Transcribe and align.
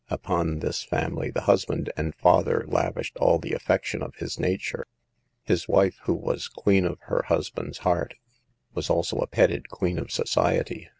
Upon 0.09 0.61
this 0.61 0.81
family 0.81 1.29
the 1.29 1.41
hus 1.41 1.65
band 1.65 1.91
and 1.95 2.15
father 2.15 2.65
lavished 2.67 3.17
all 3.17 3.37
the 3.37 3.53
affection 3.53 4.01
of 4.01 4.15
his 4.15 4.39
nature. 4.39 4.87
His 5.43 5.67
wife, 5.69 5.99
who 6.05 6.15
was 6.15 6.47
queen 6.47 6.85
of 6.87 6.97
her 7.01 7.25
hus 7.27 7.51
band's 7.51 7.77
heart, 7.77 8.15
was 8.73 8.89
also 8.89 9.17
a 9.19 9.27
petted 9.27 9.69
queen 9.69 9.99
of 9.99 10.09
society. 10.09 10.89